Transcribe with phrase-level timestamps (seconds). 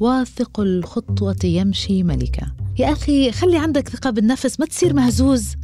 [0.00, 2.46] واثق الخطوة يمشي ملكا.
[2.78, 5.56] يا أخي خلي عندك ثقة بالنفس ما تصير مهزوز.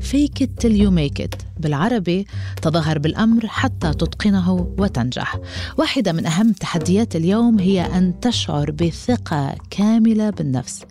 [0.00, 1.36] Fake it till you make it.
[1.60, 2.26] بالعربي
[2.62, 5.38] تظاهر بالأمر حتى تتقنه وتنجح.
[5.78, 10.84] واحدة من أهم تحديات اليوم هي أن تشعر بثقة كاملة بالنفس.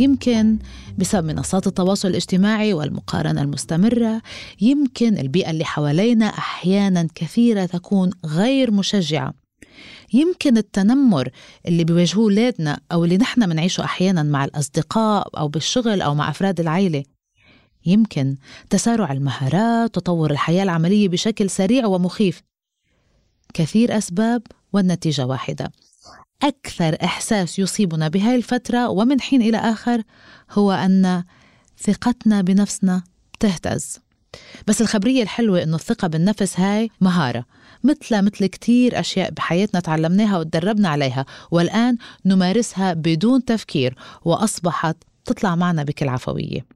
[0.00, 0.58] يمكن
[0.98, 4.22] بسبب منصات التواصل الاجتماعي والمقارنة المستمرة
[4.60, 9.41] يمكن البيئة اللي حوالينا أحيانا كثيرة تكون غير مشجعة.
[10.12, 11.28] يمكن التنمر
[11.68, 16.60] اللي بيواجهوه أولادنا أو اللي نحن منعيشه أحيانا مع الأصدقاء أو بالشغل أو مع أفراد
[16.60, 17.04] العائلة
[17.86, 18.36] يمكن
[18.70, 22.42] تسارع المهارات تطور الحياة العملية بشكل سريع ومخيف.
[23.54, 25.72] كثير أسباب والنتيجة واحدة.
[26.42, 30.02] أكثر إحساس يصيبنا بهاي الفترة ومن حين إلى آخر
[30.50, 31.24] هو أن
[31.78, 33.02] ثقتنا بنفسنا
[33.40, 34.00] تهتز.
[34.66, 37.44] بس الخبرية الحلوة إنه الثقة بالنفس هاي مهارة
[37.84, 45.82] مثل مثل كتير أشياء بحياتنا تعلمناها وتدربنا عليها والآن نمارسها بدون تفكير وأصبحت تطلع معنا
[45.82, 46.66] بكل عفوية.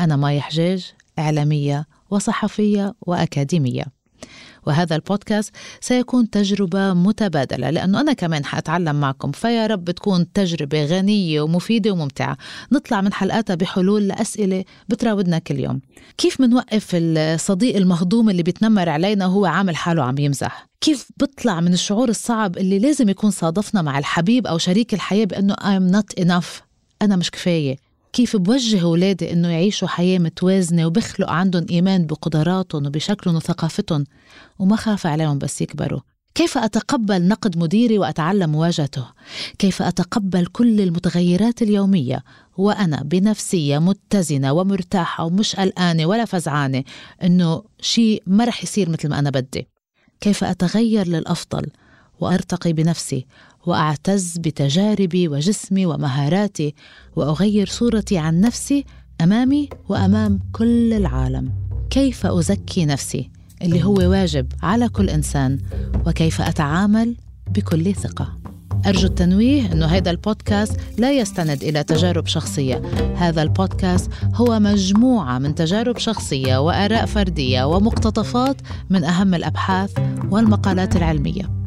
[0.00, 4.01] أنا ماي حجاج إعلامية وصحفية وأكاديمية.
[4.66, 9.32] وهذا البودكاست سيكون تجربة متبادلة لأنه أنا كمان حأتعلم معكم.
[9.32, 12.36] فيا رب تكون تجربة غنية ومفيدة وممتعة.
[12.72, 15.80] نطلع من حلقاتها بحلول لأسئلة بتراودنا كل يوم.
[16.18, 21.72] كيف منوقف الصديق المهضوم اللي بيتنمر علينا وهو عامل حاله عم يمزح؟ كيف بطلع من
[21.72, 26.62] الشعور الصعب اللي لازم يكون صادفنا مع الحبيب أو شريك الحياة بأنه I'm not enough
[27.02, 27.91] أنا مش كفاية.
[28.12, 34.04] كيف بوجه أولادي إنه يعيشوا حياة متوازنة وبخلق عندهم إيمان بقدراتهم وبشكلهم وثقافتهم
[34.58, 36.00] وما خاف عليهم بس يكبروا
[36.34, 39.06] كيف أتقبل نقد مديري وأتعلم مواجهته؟
[39.58, 42.24] كيف أتقبل كل المتغيرات اليومية
[42.56, 46.84] وأنا بنفسية متزنة ومرتاحة ومش قلقانة ولا فزعانة
[47.22, 49.68] إنه شيء ما رح يصير مثل ما أنا بدي؟
[50.20, 51.66] كيف أتغير للأفضل
[52.22, 53.26] وأرتقي بنفسي
[53.66, 56.74] وأعتز بتجاربي وجسمي ومهاراتي
[57.16, 58.84] وأغير صورتي عن نفسي
[59.20, 61.52] أمامي وأمام كل العالم.
[61.90, 63.30] كيف أزكي نفسي؟
[63.62, 65.58] اللي هو واجب على كل إنسان
[66.06, 67.16] وكيف أتعامل
[67.50, 68.38] بكل ثقة.
[68.86, 72.82] أرجو التنويه أنه هذا البودكاست لا يستند إلى تجارب شخصية.
[73.16, 78.56] هذا البودكاست هو مجموعة من تجارب شخصية وآراء فردية ومقتطفات
[78.90, 79.92] من أهم الأبحاث
[80.30, 81.61] والمقالات العلمية.